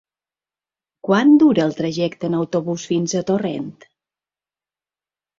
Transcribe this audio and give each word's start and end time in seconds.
Quant 1.07 1.33
dura 1.43 1.65
el 1.69 1.75
trajecte 1.79 2.27
en 2.29 2.37
autobús 2.37 2.85
fins 2.93 3.13
a 3.19 3.21
Torrent? 3.27 3.67